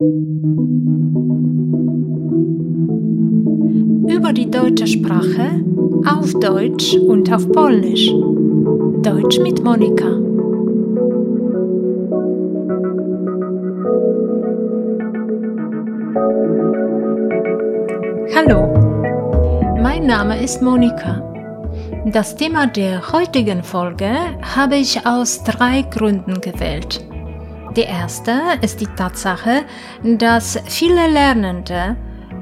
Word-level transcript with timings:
Über 0.00 0.12
die 4.32 4.48
deutsche 4.48 4.86
Sprache 4.86 5.64
auf 6.06 6.34
Deutsch 6.34 6.94
und 6.94 7.32
auf 7.32 7.50
Polnisch. 7.50 8.08
Deutsch 9.02 9.40
mit 9.40 9.64
Monika. 9.64 10.06
Hallo, 18.36 18.68
mein 19.82 20.06
Name 20.06 20.40
ist 20.40 20.62
Monika. 20.62 21.24
Das 22.12 22.36
Thema 22.36 22.68
der 22.68 23.12
heutigen 23.12 23.64
Folge 23.64 24.10
habe 24.54 24.76
ich 24.76 25.04
aus 25.04 25.42
drei 25.42 25.82
Gründen 25.82 26.40
gewählt. 26.40 27.04
Die 27.76 27.82
erste 27.82 28.40
ist 28.62 28.80
die 28.80 28.86
Tatsache, 28.86 29.64
dass 30.02 30.58
viele 30.66 31.08
Lernende, 31.08 31.96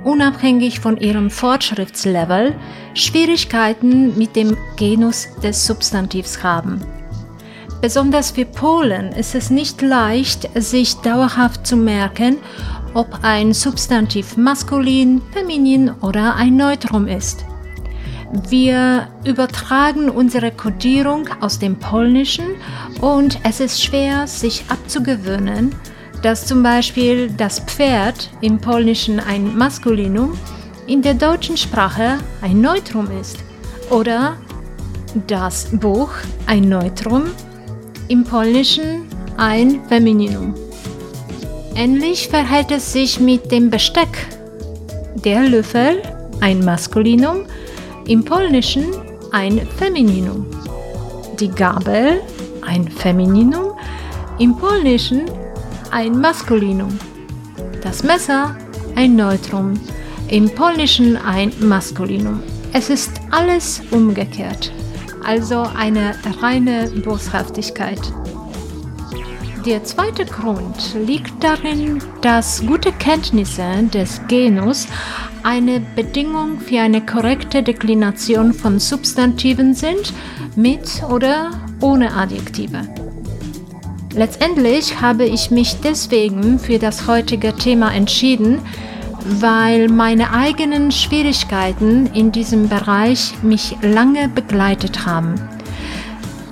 unabhängig 0.04 0.80
von 0.80 0.96
ihrem 0.96 1.30
Fortschrittslevel, 1.30 2.54
Schwierigkeiten 2.94 4.16
mit 4.16 4.36
dem 4.36 4.56
Genus 4.76 5.28
des 5.42 5.66
Substantivs 5.66 6.42
haben. 6.42 6.80
Besonders 7.80 8.30
für 8.30 8.46
Polen 8.46 9.12
ist 9.12 9.34
es 9.34 9.50
nicht 9.50 9.82
leicht, 9.82 10.48
sich 10.54 10.94
dauerhaft 10.96 11.66
zu 11.66 11.76
merken, 11.76 12.38
ob 12.94 13.18
ein 13.22 13.52
Substantiv 13.52 14.36
maskulin, 14.36 15.20
feminin 15.32 15.90
oder 16.00 16.36
ein 16.36 16.56
Neutrum 16.56 17.06
ist. 17.06 17.44
Wir 18.48 19.08
übertragen 19.24 20.08
unsere 20.08 20.50
Kodierung 20.50 21.28
aus 21.40 21.58
dem 21.58 21.78
Polnischen 21.78 22.55
und 23.00 23.38
es 23.42 23.60
ist 23.60 23.82
schwer, 23.82 24.26
sich 24.26 24.64
abzugewöhnen, 24.68 25.74
dass 26.22 26.46
zum 26.46 26.62
Beispiel 26.62 27.30
das 27.30 27.60
Pferd 27.60 28.30
im 28.40 28.58
Polnischen 28.58 29.20
ein 29.20 29.56
Maskulinum, 29.56 30.38
in 30.86 31.02
der 31.02 31.14
deutschen 31.14 31.56
Sprache 31.56 32.18
ein 32.42 32.60
Neutrum 32.60 33.08
ist 33.20 33.38
oder 33.90 34.36
das 35.26 35.68
Buch 35.72 36.10
ein 36.46 36.68
Neutrum, 36.68 37.24
im 38.08 38.24
Polnischen 38.24 39.08
ein 39.36 39.80
Femininum. 39.88 40.54
Ähnlich 41.74 42.28
verhält 42.28 42.70
es 42.70 42.92
sich 42.92 43.20
mit 43.20 43.50
dem 43.52 43.68
Besteck. 43.68 44.26
Der 45.24 45.42
Löffel 45.42 46.02
ein 46.40 46.64
Maskulinum, 46.64 47.44
im 48.06 48.24
Polnischen 48.24 48.86
ein 49.32 49.66
Femininum. 49.76 50.46
Die 51.38 51.50
Gabel 51.50 52.22
ein 52.66 52.88
Femininum, 52.88 53.72
im 54.38 54.56
Polnischen 54.56 55.22
ein 55.90 56.18
Maskulinum. 56.20 56.98
Das 57.82 58.02
Messer 58.02 58.56
ein 58.96 59.16
Neutrum, 59.16 59.74
im 60.28 60.50
Polnischen 60.50 61.16
ein 61.16 61.52
Maskulinum. 61.60 62.42
Es 62.72 62.90
ist 62.90 63.12
alles 63.30 63.80
umgekehrt, 63.90 64.72
also 65.24 65.64
eine 65.76 66.14
reine 66.40 66.90
Boshaftigkeit. 67.04 68.00
Der 69.64 69.82
zweite 69.82 70.24
Grund 70.24 70.94
liegt 71.06 71.42
darin, 71.42 72.00
dass 72.20 72.64
gute 72.64 72.92
Kenntnisse 72.92 73.64
des 73.92 74.20
Genus 74.28 74.86
eine 75.42 75.80
Bedingung 75.80 76.60
für 76.60 76.80
eine 76.80 77.04
korrekte 77.04 77.62
Deklination 77.62 78.52
von 78.52 78.78
Substantiven 78.78 79.74
sind, 79.74 80.12
mit 80.54 81.02
oder 81.10 81.50
ohne 81.80 82.12
Adjektive. 82.12 82.82
Letztendlich 84.14 85.00
habe 85.00 85.26
ich 85.26 85.50
mich 85.50 85.76
deswegen 85.82 86.58
für 86.58 86.78
das 86.78 87.06
heutige 87.06 87.54
Thema 87.54 87.92
entschieden, 87.92 88.60
weil 89.40 89.88
meine 89.88 90.32
eigenen 90.32 90.90
Schwierigkeiten 90.90 92.06
in 92.14 92.32
diesem 92.32 92.68
Bereich 92.68 93.34
mich 93.42 93.76
lange 93.82 94.28
begleitet 94.28 95.04
haben. 95.04 95.34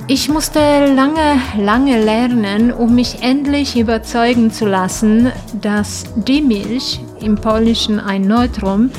Ich 0.07 0.29
musste 0.29 0.61
lange, 0.95 1.41
lange 1.59 2.05
lernen, 2.05 2.71
um 2.71 2.95
mich 2.95 3.23
endlich 3.23 3.79
überzeugen 3.79 4.51
zu 4.51 4.67
lassen, 4.67 5.33
dass 5.63 6.05
die 6.15 6.43
Milch 6.43 7.01
im 7.23 7.37
Polnischen 7.37 7.99
ein 7.99 8.23
Neutrum, 8.23 8.91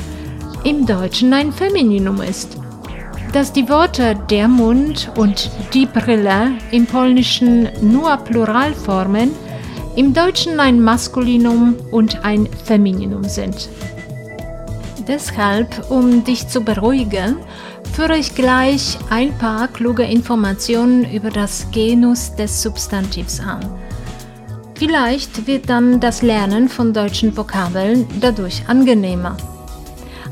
im 0.64 0.84
Deutschen 0.84 1.32
ein 1.32 1.52
Femininum 1.52 2.20
ist. 2.20 2.58
Dass 3.36 3.52
die 3.52 3.68
Worte 3.68 4.16
der 4.30 4.48
Mund 4.48 5.12
und 5.14 5.50
die 5.74 5.84
Brille 5.84 6.52
im 6.70 6.86
Polnischen 6.86 7.68
nur 7.82 8.16
Pluralformen, 8.16 9.30
im 9.94 10.14
Deutschen 10.14 10.58
ein 10.58 10.80
Maskulinum 10.80 11.76
und 11.90 12.24
ein 12.24 12.48
Femininum 12.64 13.24
sind. 13.24 13.68
Deshalb, 15.06 15.90
um 15.90 16.24
dich 16.24 16.48
zu 16.48 16.62
beruhigen, 16.62 17.36
führe 17.92 18.16
ich 18.16 18.34
gleich 18.34 18.96
ein 19.10 19.36
paar 19.36 19.68
kluge 19.68 20.04
Informationen 20.04 21.04
über 21.12 21.28
das 21.28 21.66
Genus 21.72 22.34
des 22.36 22.62
Substantivs 22.62 23.38
an. 23.40 23.60
Vielleicht 24.76 25.46
wird 25.46 25.68
dann 25.68 26.00
das 26.00 26.22
Lernen 26.22 26.70
von 26.70 26.94
deutschen 26.94 27.36
Vokabeln 27.36 28.06
dadurch 28.18 28.62
angenehmer. 28.66 29.36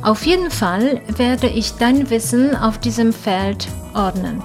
Auf 0.05 0.27
jeden 0.27 0.51
Fall 0.51 1.01
werde 1.17 1.47
ich 1.47 1.73
dein 1.79 2.11
Wissen 2.11 2.55
auf 2.55 2.77
diesem 2.79 3.11
Feld 3.11 3.67
ordnen. 3.95 4.43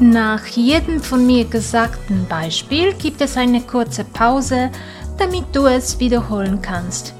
Nach 0.00 0.44
jedem 0.46 1.00
von 1.00 1.24
mir 1.24 1.44
gesagten 1.44 2.26
Beispiel 2.28 2.92
gibt 2.94 3.20
es 3.20 3.36
eine 3.36 3.60
kurze 3.60 4.02
Pause, 4.02 4.70
damit 5.16 5.44
du 5.52 5.66
es 5.66 6.00
wiederholen 6.00 6.60
kannst. 6.60 7.14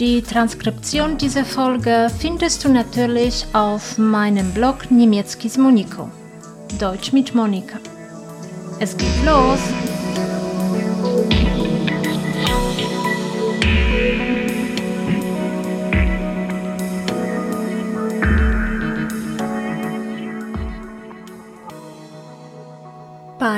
Die 0.00 0.20
Transkription 0.20 1.16
dieser 1.16 1.44
Folge 1.44 2.08
findest 2.18 2.64
du 2.64 2.68
natürlich 2.70 3.46
auf 3.52 3.96
meinem 3.96 4.50
Blog 4.50 4.90
Niemiecki 4.90 5.48
z 5.48 5.58
Moniko. 5.58 6.10
Deutsch 6.80 7.12
mit 7.12 7.36
Monika. 7.36 7.78
Es 8.80 8.96
geht 8.96 9.24
los! 9.24 9.60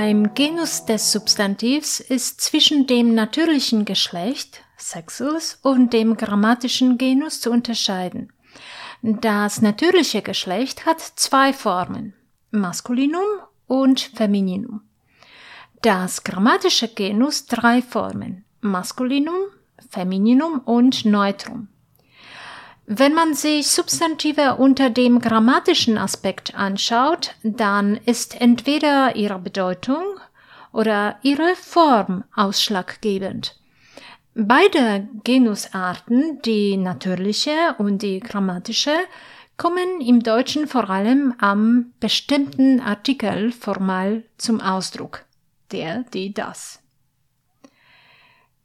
Beim 0.04 0.34
Genus 0.34 0.84
des 0.84 1.12
Substantivs 1.12 2.00
ist 2.00 2.40
zwischen 2.40 2.88
dem 2.88 3.14
natürlichen 3.14 3.84
Geschlecht 3.84 4.64
Sexus 4.76 5.60
und 5.62 5.92
dem 5.92 6.16
grammatischen 6.16 6.98
Genus 6.98 7.40
zu 7.40 7.52
unterscheiden. 7.52 8.32
Das 9.00 9.62
natürliche 9.62 10.20
Geschlecht 10.20 10.86
hat 10.86 11.00
zwei 11.00 11.52
Formen, 11.52 12.14
Maskulinum 12.50 13.22
und 13.68 14.00
Femininum. 14.00 14.80
Das 15.82 16.24
grammatische 16.24 16.88
Genus 16.88 17.46
drei 17.46 17.80
Formen, 17.80 18.44
Maskulinum, 18.60 19.38
Femininum 19.88 20.62
und 20.64 21.04
Neutrum. 21.04 21.68
Wenn 22.86 23.14
man 23.14 23.34
sich 23.34 23.68
Substantive 23.68 24.56
unter 24.56 24.90
dem 24.90 25.20
grammatischen 25.20 25.96
Aspekt 25.96 26.54
anschaut, 26.54 27.34
dann 27.42 27.96
ist 28.06 28.40
entweder 28.40 29.14
ihre 29.14 29.38
Bedeutung 29.38 30.02
oder 30.72 31.18
ihre 31.22 31.54
Form 31.54 32.24
ausschlaggebend. 32.34 33.56
Beide 34.34 35.08
Genusarten, 35.24 36.40
die 36.42 36.76
natürliche 36.76 37.74
und 37.78 38.02
die 38.02 38.18
grammatische, 38.18 38.94
kommen 39.56 40.00
im 40.00 40.22
Deutschen 40.22 40.66
vor 40.66 40.90
allem 40.90 41.34
am 41.38 41.92
bestimmten 42.00 42.80
Artikel 42.80 43.52
formal 43.52 44.24
zum 44.38 44.60
Ausdruck. 44.60 45.24
Der, 45.70 46.04
die, 46.14 46.34
das. 46.34 46.80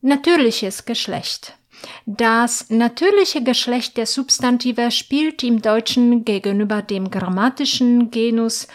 Natürliches 0.01 0.85
Geschlecht. 0.85 1.57
Das 2.05 2.69
natürliche 2.69 3.43
Geschlecht 3.43 3.97
der 3.97 4.05
Substantive 4.05 4.91
spielt 4.91 5.43
im 5.43 5.61
Deutschen 5.61 6.25
gegenüber 6.25 6.81
dem 6.81 7.11
grammatischen 7.11 8.11
Genus 8.11 8.67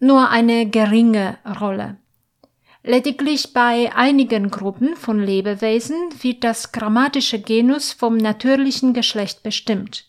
nur 0.00 0.30
eine 0.30 0.68
geringe 0.68 1.38
Rolle. 1.60 1.96
Lediglich 2.82 3.54
bei 3.54 3.94
einigen 3.94 4.50
Gruppen 4.50 4.94
von 4.96 5.18
Lebewesen 5.18 5.96
wird 6.20 6.44
das 6.44 6.72
grammatische 6.72 7.40
Genus 7.40 7.92
vom 7.92 8.18
natürlichen 8.18 8.92
Geschlecht 8.92 9.42
bestimmt. 9.42 10.06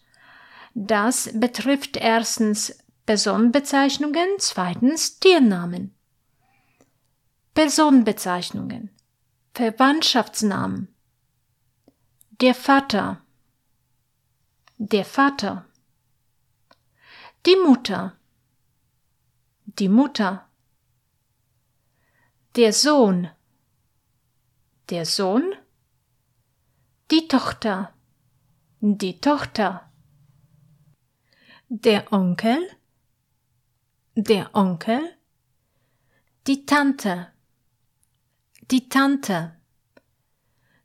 Das 0.74 1.30
betrifft 1.34 1.96
erstens 1.96 2.78
Personenbezeichnungen, 3.06 4.28
zweitens 4.40 5.20
Tiernamen. 5.20 5.96
Personenbezeichnungen 7.54 8.90
Verwandtschaftsnamen 9.54 10.90
Der 12.42 12.54
Vater 12.54 13.22
Der 14.78 15.06
Vater 15.06 15.66
Die 17.46 17.56
Mutter 17.56 18.18
Die 19.66 19.90
Mutter 19.90 20.46
der 22.56 22.72
Sohn. 22.72 23.30
Der 24.90 25.06
Sohn. 25.06 25.56
Die 27.12 27.28
Tochter. 27.28 27.94
Die 28.80 29.20
Tochter. 29.20 29.92
Der 31.68 32.14
Onkel. 32.14 32.58
Der 34.16 34.56
Onkel. 34.56 35.02
Die 36.48 36.66
Tante. 36.66 37.34
Die 38.72 38.88
Tante. 38.88 39.60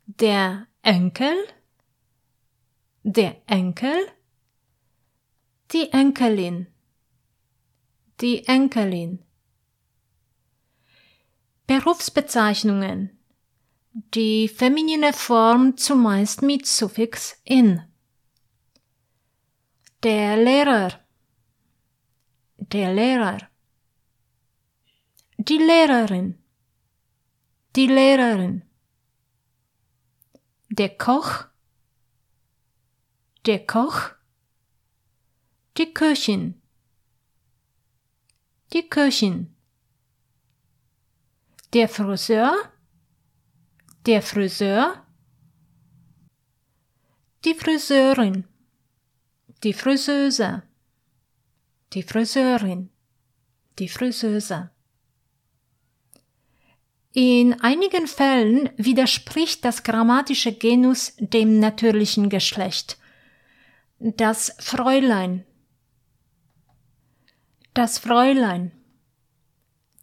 Der 0.07 0.67
Enkel. 0.83 1.35
Der 3.03 3.39
Enkel. 3.45 3.95
Die 5.71 5.91
Enkelin. 5.93 6.73
Die 8.19 8.47
Enkelin. 8.47 9.23
Berufsbezeichnungen. 11.67 13.15
Die 13.93 14.47
feminine 14.47 15.13
Form 15.13 15.77
zumeist 15.77 16.41
mit 16.41 16.65
Suffix 16.65 17.39
in. 17.43 17.83
Der 20.01 20.35
Lehrer. 20.35 20.99
Der 22.57 22.91
Lehrer. 22.91 23.37
Die 25.37 25.59
Lehrerin. 25.59 26.43
Die 27.75 27.85
Lehrerin. 27.85 28.70
Der 30.73 30.97
Koch. 30.97 31.47
Der 33.45 33.67
Koch. 33.67 34.11
Die 35.77 35.93
Köchin. 35.93 36.61
Die 38.71 38.87
Köchin. 38.87 39.53
Der 41.73 41.89
Friseur. 41.89 42.53
Der 44.05 44.21
Friseur. 44.21 45.05
Die 47.43 47.53
Friseurin. 47.53 48.47
Die 49.63 49.73
Friseuse. 49.73 50.63
Die 51.91 52.03
Friseurin. 52.03 52.89
Die 53.77 53.89
Friseuse. 53.89 54.71
In 57.13 57.59
einigen 57.61 58.07
Fällen 58.07 58.69
widerspricht 58.77 59.65
das 59.65 59.83
grammatische 59.83 60.53
Genus 60.53 61.13
dem 61.17 61.59
natürlichen 61.59 62.29
Geschlecht. 62.29 62.97
Das 63.99 64.55
Fräulein. 64.59 65.45
Das 67.73 67.99
Fräulein. 67.99 68.71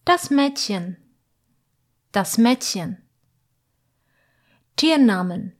Das 0.05 0.29
Mädchen. 0.29 0.99
Das 2.13 2.37
Mädchen. 2.37 2.99
Tiernamen. 4.77 5.57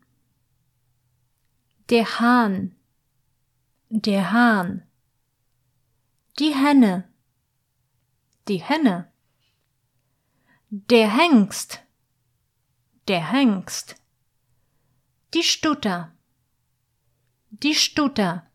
Der 1.89 2.21
Hahn. 2.21 2.77
Der 3.89 4.33
Hahn. 4.33 4.83
Die 6.39 6.55
Henne. 6.55 7.09
Die 8.49 8.59
Henne. 8.63 9.08
Der 10.71 11.17
Hengst. 11.17 11.81
Der 13.09 13.33
Hengst. 13.33 13.97
Die 15.33 15.43
Stutter. 15.43 16.13
Die 17.49 17.75
Stutter. 17.75 18.51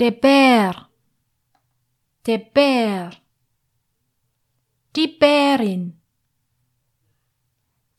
Der 0.00 0.10
Bär. 0.10 0.88
Der 2.26 2.38
Bär. 2.38 3.12
Die 4.96 5.06
Bärin. 5.06 6.00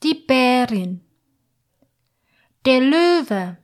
Die 0.04 0.16
Bärin. 0.28 1.00
Der 2.66 2.82
Löwe. 2.82 3.58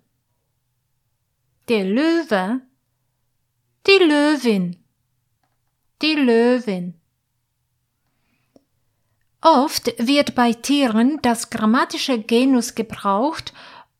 Der 1.67 1.83
Löwe. 1.83 2.61
Die 3.85 3.99
Löwin. 3.99 4.85
Die 6.01 6.15
Löwin. 6.15 7.02
Oft 9.45 9.93
wird 9.97 10.35
bei 10.35 10.53
Tieren 10.53 11.19
das 11.21 11.49
grammatische 11.49 12.17
Genus 12.17 12.75
gebraucht, 12.75 13.53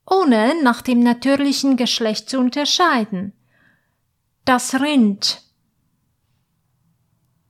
ohne 0.06 0.64
nach 0.64 0.82
dem 0.82 1.02
natürlichen 1.02 1.76
Geschlecht 1.76 2.30
zu 2.30 2.40
unterscheiden. 2.40 3.34
Das 4.46 4.80
Rind. 4.80 5.44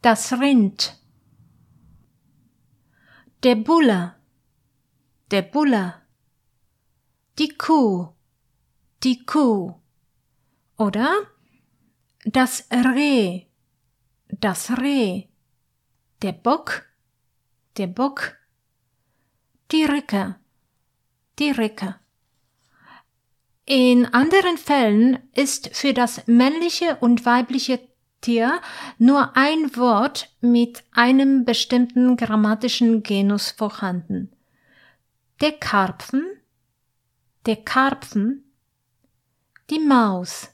Das 0.01 0.33
Rind. 0.33 0.99
Der 3.43 3.55
Bulle. 3.55 4.15
Der 5.29 5.43
Bulle. 5.43 5.93
Die 7.37 7.49
Kuh. 7.49 8.09
Die 9.03 9.23
Kuh. 9.23 9.75
Oder 10.79 11.13
das 12.25 12.67
Reh. 12.71 13.45
Das 14.29 14.71
Reh. 14.79 15.27
Der 16.23 16.31
Bock 16.31 16.85
der 17.77 17.87
Bock, 17.87 18.37
die 19.71 19.83
Ricke, 19.83 20.35
die 21.39 21.51
Ricke. 21.51 21.99
In 23.65 24.05
anderen 24.05 24.57
Fällen 24.57 25.19
ist 25.33 25.75
für 25.75 25.93
das 25.93 26.27
männliche 26.27 26.97
und 26.97 27.25
weibliche 27.25 27.79
Tier 28.21 28.61
nur 28.97 29.35
ein 29.35 29.75
Wort 29.75 30.33
mit 30.39 30.83
einem 30.91 31.45
bestimmten 31.45 32.15
grammatischen 32.15 33.03
Genus 33.03 33.51
vorhanden. 33.51 34.31
Der 35.41 35.53
Karpfen, 35.53 36.25
der 37.45 37.57
Karpfen, 37.57 38.43
die 39.69 39.79
Maus, 39.79 40.49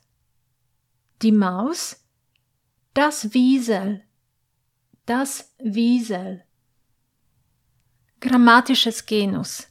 die 1.22 1.32
Maus, 1.32 2.04
das 2.94 3.34
Wiesel, 3.34 4.04
das 5.06 5.54
Wiesel. 5.60 6.44
Grammatisches 8.20 9.06
Genus. 9.06 9.70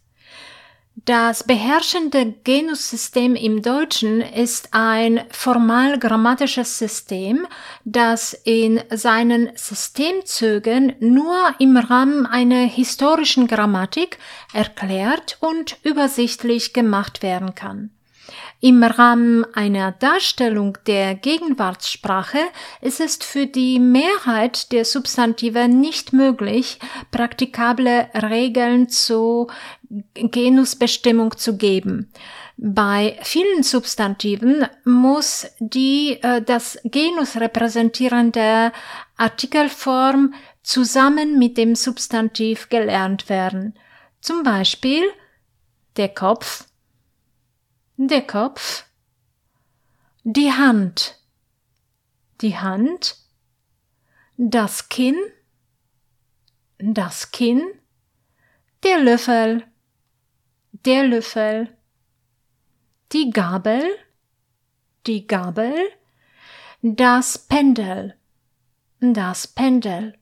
Das 1.04 1.44
beherrschende 1.44 2.34
Genussystem 2.44 3.34
im 3.34 3.62
Deutschen 3.62 4.20
ist 4.20 4.70
ein 4.72 5.20
formal 5.30 5.98
grammatisches 5.98 6.78
System, 6.78 7.46
das 7.84 8.34
in 8.34 8.80
seinen 8.90 9.50
Systemzügen 9.54 10.96
nur 11.00 11.54
im 11.58 11.76
Rahmen 11.76 12.26
einer 12.26 12.66
historischen 12.66 13.46
Grammatik 13.46 14.18
erklärt 14.52 15.38
und 15.40 15.78
übersichtlich 15.82 16.72
gemacht 16.72 17.22
werden 17.22 17.54
kann. 17.54 17.90
Im 18.60 18.82
Rahmen 18.82 19.44
einer 19.54 19.92
Darstellung 19.92 20.78
der 20.88 21.14
Gegenwartssprache 21.14 22.38
ist 22.80 23.00
es 23.00 23.16
für 23.16 23.46
die 23.46 23.78
Mehrheit 23.78 24.72
der 24.72 24.84
Substantive 24.84 25.68
nicht 25.68 26.12
möglich, 26.12 26.80
praktikable 27.12 28.08
Regeln 28.14 28.88
zur 28.88 29.46
Genusbestimmung 30.14 31.36
zu 31.36 31.56
geben. 31.56 32.12
Bei 32.56 33.16
vielen 33.22 33.62
Substantiven 33.62 34.66
muss 34.84 35.46
die 35.60 36.18
äh, 36.22 36.42
das 36.42 36.80
Genus 36.82 37.36
repräsentierende 37.36 38.72
Artikelform 39.16 40.34
zusammen 40.64 41.38
mit 41.38 41.56
dem 41.56 41.76
Substantiv 41.76 42.68
gelernt 42.68 43.28
werden. 43.28 43.78
Zum 44.20 44.42
Beispiel 44.42 45.04
der 45.96 46.08
Kopf, 46.08 46.64
der 48.00 48.22
Kopf, 48.22 48.84
die 50.22 50.52
Hand, 50.52 51.18
die 52.40 52.56
Hand, 52.56 53.16
das 54.36 54.88
Kinn, 54.88 55.16
das 56.78 57.32
Kinn, 57.32 57.60
der 58.84 59.00
Löffel, 59.00 59.66
der 60.70 61.08
Löffel, 61.08 61.76
die 63.12 63.30
Gabel, 63.30 63.82
die 65.08 65.26
Gabel, 65.26 65.74
das 66.82 67.36
Pendel, 67.36 68.16
das 69.00 69.48
Pendel. 69.48 70.17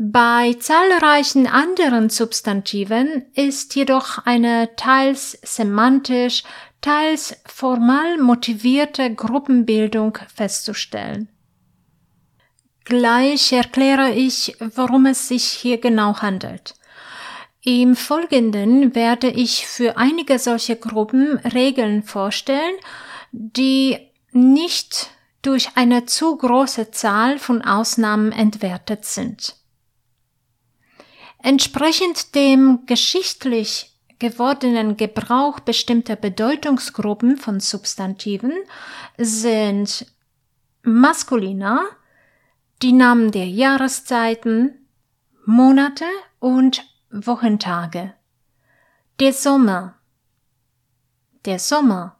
Bei 0.00 0.54
zahlreichen 0.60 1.48
anderen 1.48 2.08
Substantiven 2.08 3.26
ist 3.34 3.74
jedoch 3.74 4.24
eine 4.24 4.76
teils 4.76 5.36
semantisch, 5.42 6.44
teils 6.80 7.36
formal 7.46 8.16
motivierte 8.18 9.12
Gruppenbildung 9.12 10.16
festzustellen. 10.32 11.28
Gleich 12.84 13.52
erkläre 13.52 14.12
ich, 14.12 14.56
worum 14.76 15.06
es 15.06 15.26
sich 15.26 15.42
hier 15.42 15.78
genau 15.78 16.22
handelt. 16.22 16.76
Im 17.64 17.96
Folgenden 17.96 18.94
werde 18.94 19.28
ich 19.28 19.66
für 19.66 19.96
einige 19.96 20.38
solche 20.38 20.76
Gruppen 20.76 21.38
Regeln 21.38 22.04
vorstellen, 22.04 22.76
die 23.32 23.98
nicht 24.30 25.10
durch 25.42 25.70
eine 25.74 26.06
zu 26.06 26.36
große 26.36 26.92
Zahl 26.92 27.40
von 27.40 27.62
Ausnahmen 27.62 28.30
entwertet 28.30 29.04
sind. 29.04 29.57
Entsprechend 31.42 32.34
dem 32.34 32.84
geschichtlich 32.86 33.92
gewordenen 34.18 34.96
Gebrauch 34.96 35.60
bestimmter 35.60 36.16
Bedeutungsgruppen 36.16 37.36
von 37.36 37.60
Substantiven 37.60 38.52
sind 39.16 40.06
maskuliner, 40.82 41.86
die 42.82 42.92
Namen 42.92 43.30
der 43.30 43.46
Jahreszeiten, 43.46 44.88
Monate 45.44 46.04
und 46.40 46.84
Wochentage. 47.10 48.14
Der 49.20 49.32
Sommer, 49.32 49.94
der 51.44 51.58
Sommer, 51.58 52.16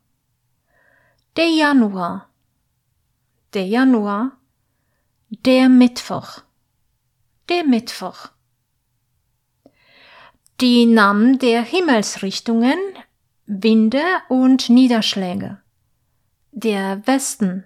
der 1.37 1.49
Januar, 1.49 2.29
der 3.55 3.67
Januar, 3.67 4.33
der 5.29 5.69
Mittwoch, 5.69 6.43
der 7.49 7.65
Mittwoch. 7.65 8.31
Die 10.61 10.87
Namen 10.87 11.39
der 11.39 11.63
Himmelsrichtungen, 11.63 12.81
Winde 13.47 14.03
und 14.29 14.69
Niederschläge. 14.69 15.63
Der 16.51 17.07
Westen, 17.07 17.63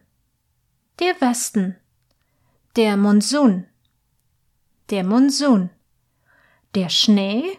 der 0.98 1.18
Westen, 1.22 1.76
der 2.76 2.98
Monsun, 2.98 3.66
der 4.90 5.04
Monsun, 5.04 5.70
der 6.74 6.90
Schnee, 6.90 7.58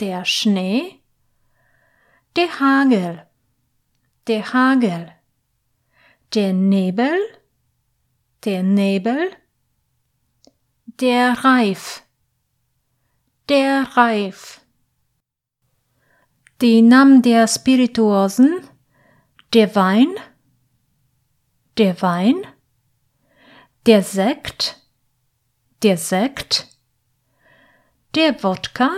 der 0.00 0.26
Schnee, 0.26 1.00
der 2.36 2.60
Hagel, 2.60 3.26
der 4.26 4.52
Hagel, 4.52 5.12
der 6.34 6.52
Nebel, 6.52 7.16
der 8.44 8.62
Nebel, 8.62 9.30
der 10.84 11.42
Reif, 11.42 12.05
der 13.48 13.96
Reif. 13.96 14.60
Die 16.60 16.82
Namen 16.82 17.22
der 17.22 17.46
Spirituosen, 17.46 18.60
der 19.52 19.76
Wein, 19.76 20.08
der 21.78 22.02
Wein, 22.02 22.44
der 23.86 24.02
Sekt, 24.02 24.82
der 25.84 25.96
Sekt, 25.96 26.66
der 28.16 28.42
Wodka, 28.42 28.90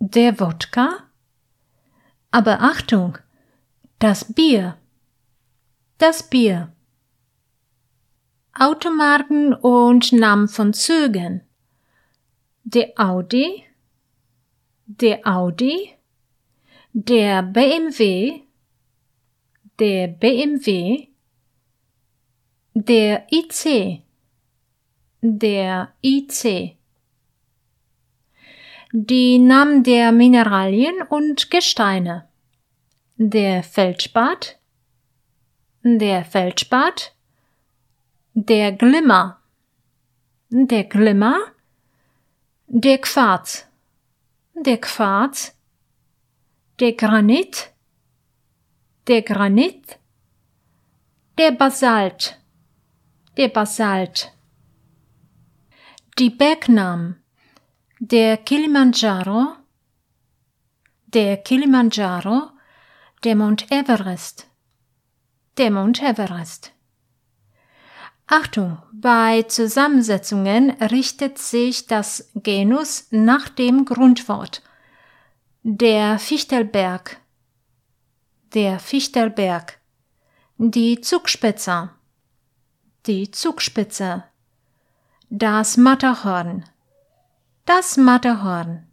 der 0.00 0.40
Wodka, 0.40 1.04
aber 2.32 2.60
Achtung, 2.60 3.18
das 4.00 4.32
Bier, 4.34 4.78
das 5.98 6.28
Bier. 6.28 6.72
Automarken 8.58 9.54
und 9.54 10.12
Namen 10.12 10.48
von 10.48 10.72
Zügen. 10.72 11.45
Der 12.68 12.90
Audi, 12.96 13.62
der 14.86 15.20
Audi, 15.24 15.94
der 16.92 17.44
BMW, 17.44 18.40
der 19.78 20.08
BMW, 20.08 21.06
der 22.74 23.24
IC, 23.30 24.02
der 25.22 25.94
IC. 26.02 26.76
Die 28.90 29.38
Namen 29.38 29.84
der 29.84 30.10
Mineralien 30.10 31.02
und 31.08 31.48
Gesteine. 31.52 32.28
Der 33.16 33.62
Feldspat, 33.62 34.58
der 35.84 36.24
Feldspat, 36.24 37.14
der 38.34 38.72
Glimmer, 38.72 39.40
der 40.50 40.82
Glimmer, 40.82 41.36
der 42.68 42.98
Quarz, 42.98 43.66
der 44.54 44.78
Quarz, 44.78 45.56
der 46.80 46.92
Granit, 46.94 47.72
der 49.06 49.22
Granit, 49.22 49.98
der 51.38 51.52
Basalt, 51.52 52.40
der 53.36 53.48
Basalt. 53.48 54.32
Die 56.18 56.30
Bergnamen, 56.30 57.22
der 58.00 58.38
Kilimanjaro, 58.38 59.54
der 61.06 61.36
Kilimanjaro, 61.36 62.50
der 63.22 63.36
Mount 63.36 63.70
Everest, 63.70 64.50
der 65.56 65.70
Mount 65.70 66.02
Everest. 66.02 66.75
Achtung, 68.28 68.78
bei 68.92 69.42
Zusammensetzungen 69.42 70.70
richtet 70.82 71.38
sich 71.38 71.86
das 71.86 72.28
Genus 72.34 73.06
nach 73.10 73.48
dem 73.48 73.84
Grundwort. 73.84 74.62
Der 75.62 76.18
Fichtelberg, 76.18 77.20
der 78.52 78.80
Fichtelberg, 78.80 79.78
die 80.58 81.00
Zugspitze, 81.00 81.90
die 83.06 83.30
Zugspitze, 83.30 84.24
das 85.30 85.76
Matterhorn, 85.76 86.64
das 87.64 87.96
Matterhorn. 87.96 88.88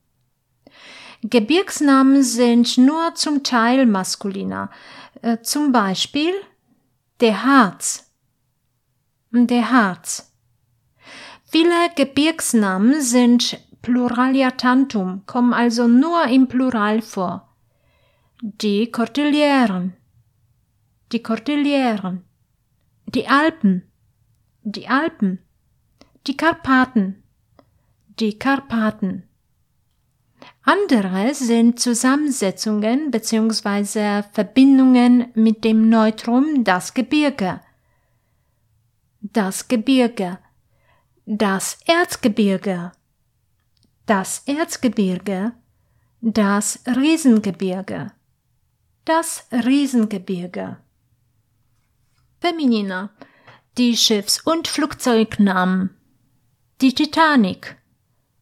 Gebirgsnamen 1.23 2.21
sind 2.21 2.77
nur 2.77 3.15
zum 3.15 3.43
Teil 3.43 3.87
maskuliner, 3.87 4.69
äh, 5.23 5.39
zum 5.41 5.71
Beispiel 5.71 6.33
der 7.19 7.43
Harz, 7.43 8.12
der 9.33 9.71
Harz. 9.71 10.31
Viele 11.45 11.89
Gebirgsnamen 11.95 13.01
sind 13.01 13.59
Pluraliatantum, 13.81 15.23
kommen 15.25 15.53
also 15.53 15.87
nur 15.87 16.25
im 16.25 16.47
Plural 16.47 17.01
vor. 17.01 17.49
Die 18.41 18.91
Kordilleren, 18.91 19.93
die 21.11 21.23
Kordilleren, 21.23 22.23
die 23.07 23.27
Alpen, 23.27 23.83
die 24.61 24.87
Alpen, 24.87 25.39
die 26.27 26.37
Karpaten, 26.37 27.23
die 28.19 28.37
Karpaten. 28.37 29.23
Andere 30.61 31.33
sind 31.33 31.79
Zusammensetzungen 31.79 33.11
bzw. 33.11 34.23
Verbindungen 34.31 35.31
mit 35.33 35.63
dem 35.63 35.89
Neutrum 35.89 36.63
das 36.63 36.93
Gebirge 36.93 37.59
das 39.33 39.67
Gebirge, 39.67 40.39
das 41.25 41.77
Erzgebirge, 41.85 42.93
das 44.05 44.43
Erzgebirge, 44.45 45.53
das 46.21 46.79
Riesengebirge, 46.85 48.11
das 49.05 49.47
Riesengebirge. 49.51 50.77
Feminina, 52.39 53.09
die 53.77 53.97
Schiffs- 53.97 54.41
und 54.41 54.67
Flugzeugnamen, 54.67 55.89
die 56.81 56.93
Titanic, 56.93 57.77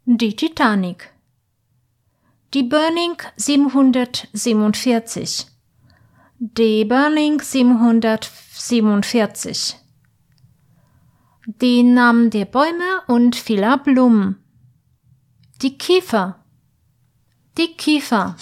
die 0.06 0.36
Titanic, 0.36 1.14
die 2.54 2.64
Burning 2.64 3.16
747, 3.38 5.48
die 6.40 6.84
Burning 6.84 7.40
747 7.40 9.81
die 11.46 11.84
Namen 11.84 12.30
der 12.30 12.46
Bäume 12.46 13.02
und 13.08 13.36
vieler 13.36 13.78
Blumen. 13.78 14.38
Die 15.62 15.78
Kiefer, 15.78 16.44
die 17.58 17.76
Kiefer, 17.76 18.36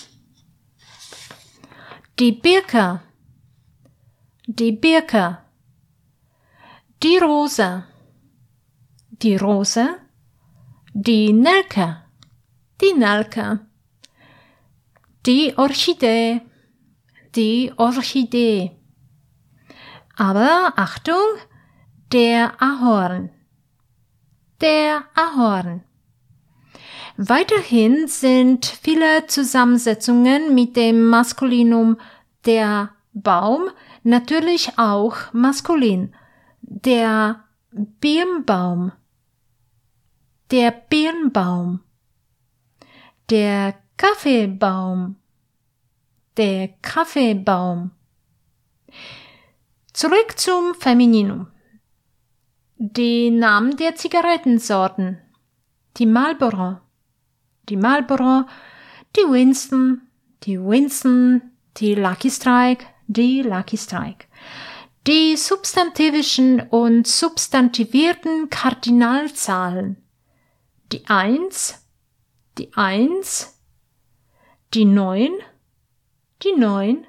die 2.20 2.32
Birke, 2.32 3.01
die 4.48 4.72
Birke, 4.72 5.38
die 7.03 7.18
Rose, 7.18 7.84
die 9.12 9.36
Rose, 9.36 9.98
die 10.94 11.32
Nelke, 11.32 12.03
die 12.82 12.94
Nelke, 12.94 13.65
die 15.25 15.58
Orchidee, 15.58 16.41
die 17.36 17.72
Orchidee. 17.77 18.72
Aber 20.15 20.74
Achtung, 20.75 21.38
der 22.12 22.60
Ahorn. 22.60 23.30
Der 24.62 25.04
Ahorn. 25.13 25.84
Weiterhin 27.18 28.08
sind 28.08 28.66
viele 28.66 29.28
Zusammensetzungen 29.28 30.56
mit 30.56 30.75
dem 30.75 31.06
Maskulinum 31.06 31.98
der 32.46 32.89
Baum 33.13 33.70
natürlich 34.04 34.78
auch 34.78 35.34
maskulin. 35.34 36.16
Der 36.62 37.44
Birnbaum. 37.72 38.92
Der 40.50 40.72
Birnbaum. 40.72 41.82
Der 43.30 43.75
Kaffeebaum. 43.98 45.18
Der 46.38 46.70
Kaffeebaum. 46.82 47.92
Zurück 49.94 50.38
zum 50.38 50.74
Femininum. 50.74 51.48
Die 52.81 53.29
Namen 53.29 53.75
der 53.75 53.98
Zigarettensorten. 53.98 55.19
Die 55.98 56.05
Marlboro. 56.05 56.77
Die 57.67 57.75
Marlboro, 57.75 58.45
die 59.17 59.29
Winston, 59.29 60.03
die 60.43 60.57
Winston, 60.57 61.41
die 61.75 61.93
Lucky 61.93 62.31
Strike, 62.31 62.86
die 63.07 63.41
Lucky 63.41 63.75
Strike. 63.75 64.27
Die 65.07 65.36
substantivischen 65.36 66.62
und 66.69 67.05
substantivierten 67.05 68.50
Kardinalzahlen. 68.50 69.98
Die 70.93 71.05
Eins, 71.07 71.86
die 72.57 72.71
Eins, 72.75 73.59
die 74.74 74.86
Neun, 74.86 75.33
die 76.43 76.53
Neun, 76.53 77.05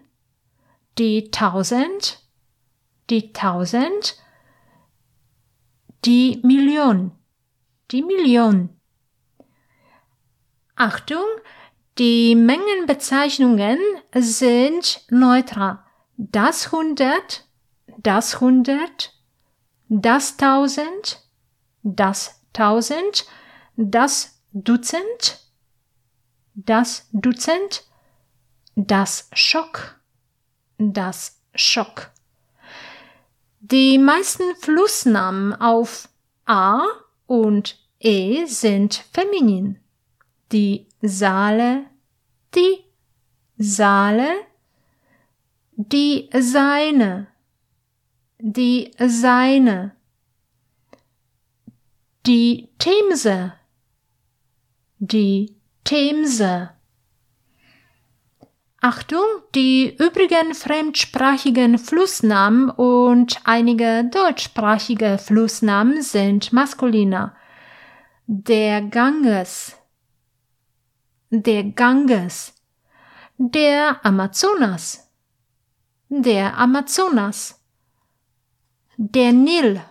die 0.98 1.30
Tausend, 1.30 2.18
die 3.08 3.32
Tausend, 3.32 4.19
die 6.04 6.40
Million, 6.42 7.12
die 7.90 8.02
Million. 8.02 8.71
Achtung, 10.76 11.26
die 11.99 12.35
Mengenbezeichnungen 12.35 13.78
sind 14.14 15.04
neutral. 15.11 15.80
Das 16.16 16.73
Hundert, 16.73 17.47
das 17.99 18.40
Hundert, 18.40 19.12
das 19.88 20.37
Tausend, 20.38 21.23
das 21.83 22.40
Tausend, 22.52 23.26
das 23.76 24.42
Dutzend, 24.52 25.40
das 26.54 27.09
Dutzend, 27.12 27.85
das 28.75 29.28
Schock, 29.35 30.00
das 30.78 31.42
Schock. 31.54 32.11
Die 33.62 33.99
meisten 33.99 34.57
Flussnamen 34.57 35.52
auf 35.55 36.09
A 36.47 36.81
und 37.26 37.79
E 37.99 38.47
sind 38.47 39.05
feminin. 39.12 39.79
Die 40.50 40.87
Saale, 41.02 41.85
die 42.55 42.85
Saale, 43.59 44.31
die 45.76 46.31
seine, 46.33 47.26
die 48.38 48.93
seine, 48.99 49.95
die 52.26 52.71
Themse, 52.79 53.52
die 54.99 55.55
Themse. 55.85 56.71
Achtung, 58.82 59.26
die 59.54 59.94
übrigen 59.99 60.54
fremdsprachigen 60.54 61.76
Flussnamen 61.76 62.70
und 62.70 63.38
einige 63.44 64.08
deutschsprachige 64.10 65.18
Flussnamen 65.18 66.00
sind 66.00 66.50
maskuliner. 66.54 67.37
Der 68.26 68.80
Ganges, 68.80 69.76
der 71.28 71.64
Ganges, 71.64 72.54
der 73.37 74.02
Amazonas, 74.02 75.10
der 76.08 76.56
Amazonas, 76.56 77.62
der 78.96 79.32
Nil, 79.34 79.82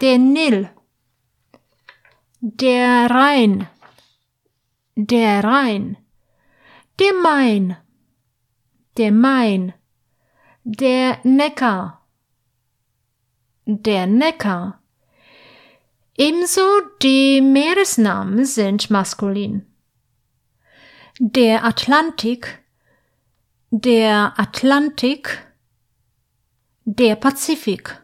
der 0.00 0.16
Nil, 0.16 0.70
der 2.40 3.10
Rhein, 3.10 3.68
der 4.94 5.44
Rhein, 5.44 5.98
der 6.98 7.12
Main, 7.22 7.76
der 8.96 9.12
Main, 9.12 9.74
der 10.64 11.18
Neckar, 11.24 12.06
der 13.66 14.06
Neckar. 14.06 14.82
Ebenso 16.16 16.62
die 17.02 17.42
Meeresnamen 17.42 18.46
sind 18.46 18.88
maskulin. 18.90 19.66
Der 21.18 21.64
Atlantik, 21.64 22.62
der 23.70 24.32
Atlantik, 24.38 25.46
der 26.84 27.16
Pazifik, 27.16 28.00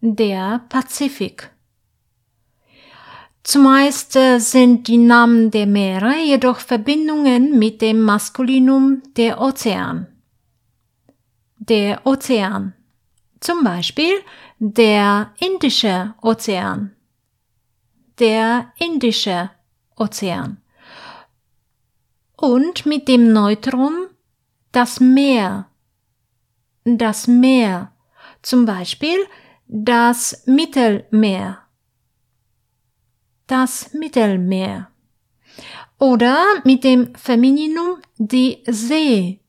der 0.00 0.64
Pazifik. 0.68 1.50
Zumeist 3.48 4.14
äh, 4.14 4.40
sind 4.40 4.88
die 4.88 4.98
Namen 4.98 5.50
der 5.50 5.66
Meere 5.66 6.18
jedoch 6.18 6.58
Verbindungen 6.58 7.58
mit 7.58 7.80
dem 7.80 8.02
Maskulinum 8.02 9.02
der 9.16 9.40
Ozean. 9.40 10.06
Der 11.56 12.06
Ozean. 12.06 12.74
Zum 13.40 13.64
Beispiel 13.64 14.12
der 14.58 15.32
Indische 15.38 16.14
Ozean. 16.20 16.94
Der 18.18 18.70
Indische 18.76 19.48
Ozean. 19.96 20.60
Und 22.36 22.84
mit 22.84 23.08
dem 23.08 23.32
Neutrum 23.32 24.08
das 24.72 25.00
Meer. 25.00 25.70
Das 26.84 27.26
Meer. 27.26 27.92
Zum 28.42 28.66
Beispiel 28.66 29.16
das 29.68 30.42
Mittelmeer 30.44 31.62
das 33.48 33.92
Mittelmeer. 33.92 34.90
Oder 35.98 36.44
mit 36.64 36.84
dem 36.84 37.14
Femininum 37.16 37.98
die 38.16 38.62
See. 38.66 39.40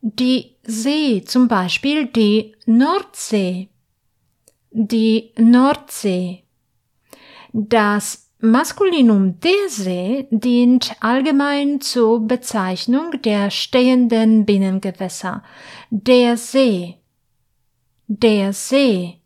Die 0.00 0.56
See, 0.62 1.22
zum 1.26 1.48
Beispiel 1.48 2.06
die 2.06 2.54
Nordsee. 2.64 3.68
Die 4.70 5.32
Nordsee. 5.36 6.44
Das 7.52 8.30
Maskulinum 8.38 9.38
der 9.40 9.68
See 9.68 10.26
dient 10.30 10.96
allgemein 11.00 11.82
zur 11.82 12.26
Bezeichnung 12.26 13.20
der 13.22 13.50
stehenden 13.50 14.46
Binnengewässer. 14.46 15.42
Der 15.90 16.38
See. 16.38 16.96
Der 18.06 18.54
See. 18.54 19.20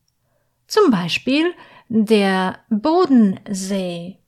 Zum 0.67 0.91
Beispiel 0.91 1.53
der 1.89 2.61
Bodensee. 2.71 4.19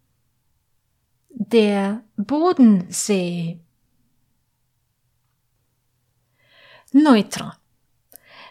Der 1.31 2.03
Bodensee. 2.17 3.61
Neutra. 6.93 7.57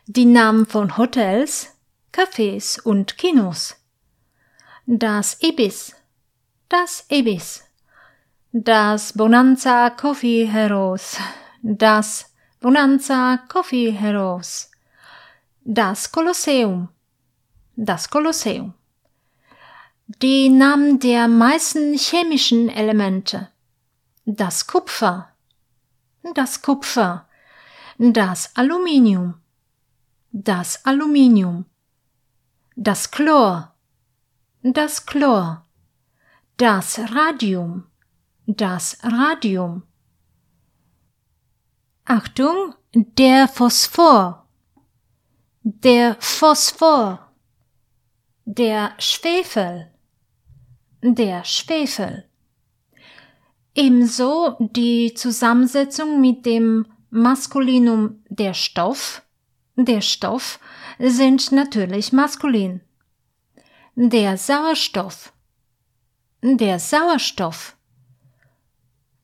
Die 0.08 0.26
Namen 0.26 0.66
von 0.66 0.98
Hotels, 0.98 1.76
Cafés 2.12 2.82
und 2.82 3.18
Kinos. 3.18 3.76
Das 4.86 5.42
Ibis. 5.42 5.96
Das 6.70 7.06
Ibis. 7.10 7.64
Das 8.52 9.14
Bonanza 9.14 9.90
Coffee 9.92 10.46
Heroes. 10.46 11.18
Das 11.62 12.34
Bonanza 12.60 13.38
Coffee 13.50 13.92
Heroes. 13.92 14.72
Das 15.64 16.12
Kolosseum. 16.12 16.90
Das 17.76 18.10
Kolosseum 18.10 18.74
die 20.08 20.50
Namen 20.50 21.00
der 21.00 21.28
meisten 21.28 21.98
chemischen 21.98 22.70
Elemente. 22.70 23.50
Das 24.26 24.68
Kupfer, 24.68 25.30
das 26.36 26.62
Kupfer, 26.62 27.28
das 27.98 28.56
Aluminium, 28.56 29.42
das 30.32 30.86
Aluminium, 30.86 31.66
das 32.76 33.10
Chlor, 33.10 33.74
das 34.62 35.08
Chlor, 35.08 35.66
das 36.58 37.00
Radium, 37.00 37.88
das 38.46 39.00
Radium. 39.02 39.84
Achtung, 42.06 42.76
der 42.94 43.48
Phosphor, 43.48 44.46
der 45.64 46.16
Phosphor, 46.20 47.32
der 48.46 48.94
Schwefel, 49.00 49.92
der 51.14 51.44
Schwefel. 51.44 52.26
Ebenso 53.76 54.56
die 54.60 55.14
Zusammensetzung 55.14 56.20
mit 56.20 56.46
dem 56.46 56.88
Maskulinum 57.12 58.24
der 58.30 58.56
Stoff, 58.56 59.22
der 59.76 60.02
Stoff 60.02 60.60
sind 60.98 61.52
natürlich 61.52 62.12
maskulin. 62.12 62.82
Der 63.96 64.38
Sauerstoff, 64.38 65.32
der 66.42 66.80
Sauerstoff, 66.80 67.78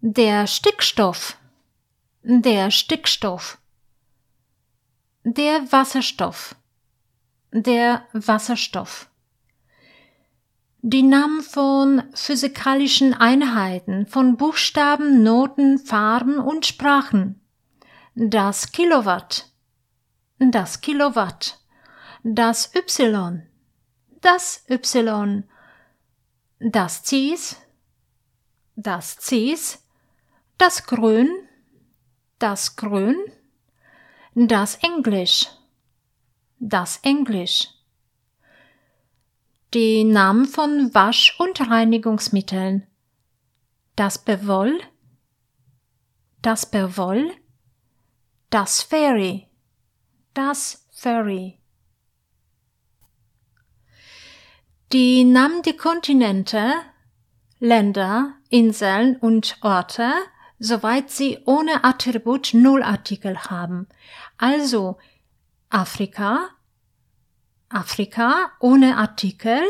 der 0.02 0.46
Stickstoff, 0.48 1.38
der 2.24 2.70
Stickstoff, 2.70 3.58
der 5.24 5.72
Wasserstoff, 5.72 6.56
der 7.52 8.06
Wasserstoff 8.14 9.11
die 10.84 11.04
Namen 11.04 11.42
von 11.44 12.04
physikalischen 12.14 13.14
Einheiten, 13.14 14.08
von 14.08 14.36
Buchstaben, 14.36 15.22
Noten, 15.22 15.78
Farben 15.78 16.40
und 16.40 16.66
Sprachen. 16.66 17.40
Das 18.16 18.72
Kilowatt, 18.72 19.52
das 20.40 20.82
Kilowatt, 20.82 21.60
das 22.24 22.74
Y, 22.76 23.44
das 24.22 24.66
Y, 24.70 25.44
das 26.60 27.04
Cis, 27.04 27.58
das 28.76 29.18
Cis, 29.22 29.84
das 30.58 30.86
Grün, 30.88 31.30
das 32.40 32.76
Grün, 32.76 33.18
das 34.34 34.76
Englisch, 34.82 35.48
das 36.60 36.98
Englisch. 37.04 37.70
Die 39.74 40.04
Namen 40.04 40.48
von 40.48 40.94
Wasch- 40.94 41.40
und 41.40 41.62
Reinigungsmitteln. 41.62 42.86
Das 43.96 44.18
Bewoll, 44.18 44.78
das 46.42 46.70
Bewoll, 46.70 47.32
das 48.50 48.82
Ferry, 48.82 49.48
das 50.34 50.86
Ferry. 50.92 51.58
Die 54.92 55.24
Namen 55.24 55.62
der 55.62 55.78
Kontinente, 55.78 56.74
Länder, 57.60 58.34
Inseln 58.50 59.16
und 59.16 59.58
Orte, 59.62 60.12
soweit 60.60 61.12
sie 61.12 61.40
ohne 61.46 61.86
Attribut 61.86 62.54
Nullartikel 62.54 63.46
haben. 63.46 63.88
Also 64.38 64.98
Afrika, 65.70 66.50
Afrika 67.74 68.52
ohne 68.60 68.98
Artikel, 68.98 69.62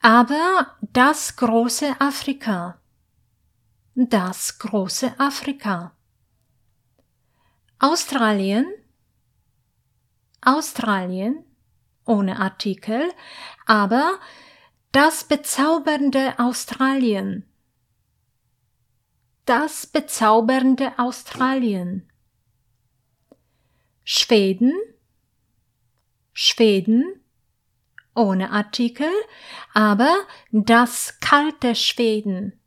aber 0.00 0.76
das 0.80 1.36
große 1.36 2.00
Afrika. 2.00 2.78
Das 3.94 4.58
große 4.58 5.18
Afrika. 5.18 5.92
Australien, 7.78 8.66
Australien 10.40 11.44
ohne 12.06 12.38
Artikel, 12.38 13.10
aber 13.66 14.18
das 14.92 15.24
bezaubernde 15.24 16.38
Australien. 16.38 17.44
Das 19.44 19.86
bezaubernde 19.86 20.98
Australien. 20.98 22.08
Schweden, 24.04 24.72
Schweden, 26.34 27.20
ohne 28.14 28.50
Artikel, 28.50 29.10
aber 29.72 30.12
das 30.50 31.20
kalte 31.20 31.76
Schweden, 31.76 32.60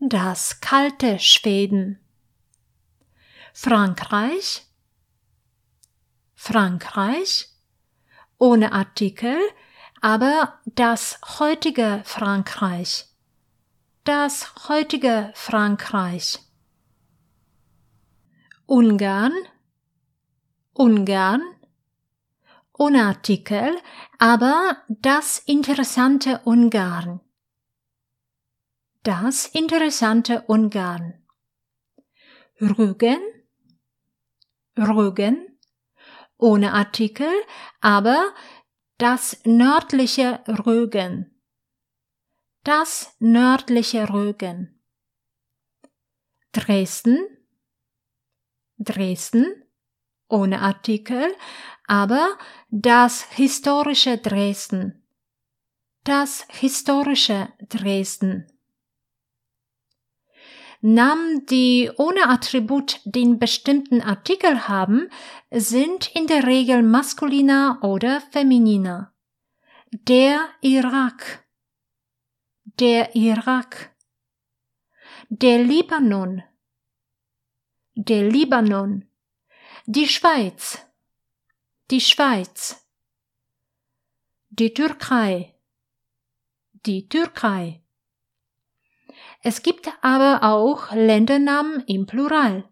das 0.00 0.60
kalte 0.60 1.20
Schweden. 1.20 2.00
Frankreich, 3.52 4.66
Frankreich, 6.34 7.48
ohne 8.38 8.72
Artikel, 8.72 9.38
aber 10.00 10.60
das 10.66 11.20
heutige 11.38 12.02
Frankreich, 12.04 13.06
das 14.04 14.68
heutige 14.68 15.30
Frankreich. 15.34 16.40
Ungarn, 18.66 19.32
Ungarn, 20.74 21.55
ohne 22.78 23.04
Artikel, 23.04 23.76
aber 24.18 24.82
das 24.88 25.38
interessante 25.38 26.40
Ungarn. 26.44 27.20
Das 29.02 29.46
interessante 29.46 30.42
Ungarn. 30.42 31.22
Rügen, 32.60 33.20
Rügen, 34.78 35.58
ohne 36.38 36.72
Artikel, 36.72 37.30
aber 37.80 38.34
das 38.98 39.40
nördliche 39.44 40.42
Rügen. 40.48 41.40
Das 42.64 43.14
nördliche 43.20 44.12
Rügen. 44.12 44.82
Dresden, 46.52 47.18
Dresden, 48.78 49.46
ohne 50.28 50.60
Artikel, 50.60 51.34
aber 51.86 52.36
das 52.70 53.22
historische 53.22 54.18
Dresden. 54.18 55.06
Das 56.04 56.46
historische 56.48 57.48
Dresden. 57.68 58.46
Namen, 60.80 61.46
die 61.46 61.90
ohne 61.96 62.28
Attribut 62.28 63.00
den 63.04 63.38
bestimmten 63.38 64.00
Artikel 64.02 64.68
haben, 64.68 65.08
sind 65.50 66.14
in 66.14 66.26
der 66.26 66.46
Regel 66.46 66.82
maskuliner 66.82 67.78
oder 67.82 68.20
femininer. 68.20 69.12
Der 69.92 70.48
Irak. 70.60 71.44
Der 72.78 73.16
Irak. 73.16 73.96
Der 75.28 75.64
Libanon. 75.64 76.42
Der 77.94 78.28
Libanon. 78.28 79.08
Die 79.86 80.06
Schweiz. 80.06 80.85
Die 81.92 82.00
Schweiz. 82.00 82.84
Die 84.48 84.74
Türkei. 84.74 85.54
Die 86.72 87.08
Türkei. 87.08 87.80
Es 89.44 89.62
gibt 89.62 89.88
aber 90.02 90.42
auch 90.42 90.90
Ländernamen 90.90 91.84
im 91.86 92.06
Plural. 92.06 92.68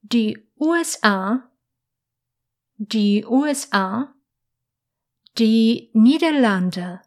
Die 0.00 0.38
USA, 0.58 1.50
die 2.78 3.26
USA, 3.26 4.14
die 5.36 5.90
Niederlande, 5.92 7.02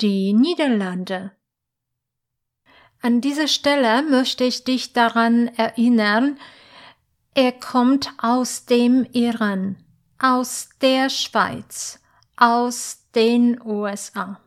die 0.00 0.32
Niederlande. 0.32 1.32
An 3.00 3.20
dieser 3.20 3.48
Stelle 3.48 4.04
möchte 4.04 4.44
ich 4.44 4.62
dich 4.62 4.92
daran 4.92 5.48
erinnern, 5.48 6.38
er 7.34 7.50
kommt 7.50 8.12
aus 8.18 8.64
dem 8.64 9.04
Iran, 9.12 9.84
aus 10.18 10.68
der 10.80 11.10
Schweiz, 11.10 12.00
aus 12.36 13.04
den 13.14 13.60
USA. 13.64 14.40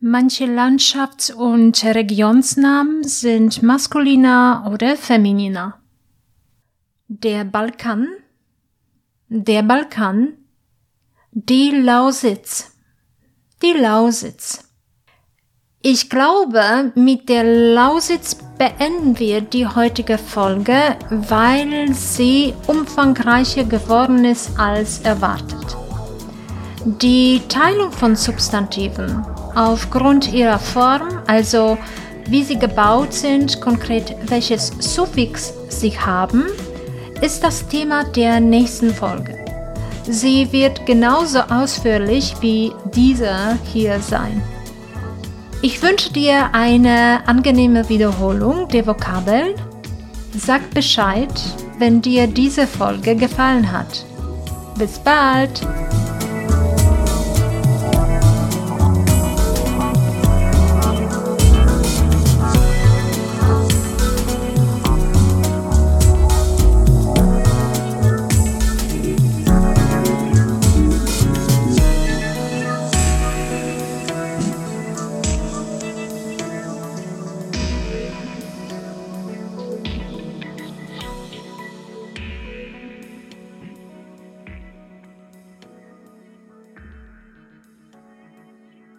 Manche 0.00 0.44
Landschafts- 0.44 1.32
und 1.32 1.82
Regionsnamen 1.82 3.04
sind 3.04 3.62
maskuliner 3.62 4.70
oder 4.70 4.96
femininer. 4.96 5.80
Der 7.08 7.44
Balkan, 7.44 8.08
der 9.28 9.62
Balkan, 9.62 10.36
die 11.32 11.70
Lausitz, 11.70 12.76
die 13.62 13.72
Lausitz. 13.72 14.73
Ich 15.86 16.08
glaube, 16.08 16.92
mit 16.94 17.28
der 17.28 17.44
Lausitz 17.44 18.38
beenden 18.56 19.18
wir 19.18 19.42
die 19.42 19.66
heutige 19.66 20.16
Folge, 20.16 20.96
weil 21.10 21.92
sie 21.92 22.54
umfangreicher 22.66 23.64
geworden 23.64 24.24
ist 24.24 24.58
als 24.58 25.00
erwartet. 25.00 25.76
Die 26.86 27.42
Teilung 27.50 27.92
von 27.92 28.16
Substantiven 28.16 29.26
aufgrund 29.54 30.32
ihrer 30.32 30.58
Form, 30.58 31.20
also 31.26 31.76
wie 32.28 32.44
sie 32.44 32.58
gebaut 32.58 33.12
sind, 33.12 33.60
konkret 33.60 34.16
welches 34.30 34.72
Suffix 34.78 35.52
sie 35.68 35.92
haben, 36.00 36.46
ist 37.20 37.44
das 37.44 37.68
Thema 37.68 38.04
der 38.04 38.40
nächsten 38.40 38.88
Folge. 38.88 39.36
Sie 40.08 40.50
wird 40.50 40.86
genauso 40.86 41.40
ausführlich 41.40 42.34
wie 42.40 42.72
diese 42.94 43.58
hier 43.70 44.00
sein. 44.00 44.42
Ich 45.64 45.80
wünsche 45.80 46.12
dir 46.12 46.50
eine 46.52 47.26
angenehme 47.26 47.88
Wiederholung 47.88 48.68
der 48.68 48.86
Vokabeln. 48.86 49.54
Sag 50.36 50.74
Bescheid, 50.74 51.32
wenn 51.78 52.02
dir 52.02 52.26
diese 52.26 52.66
Folge 52.66 53.16
gefallen 53.16 53.72
hat. 53.72 54.04
Bis 54.76 54.98
bald! 54.98 55.66